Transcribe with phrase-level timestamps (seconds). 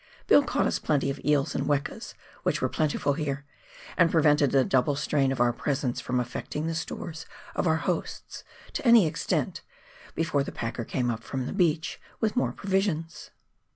[0.25, 3.45] Bill caught us plenty of eels and wekas, which were plentiful here,
[3.95, 8.43] and prevented the double strain of our presence from affecting the stores of our hosts
[8.73, 9.61] to any extent,
[10.15, 13.29] before the packer came up from the beach with more provisions.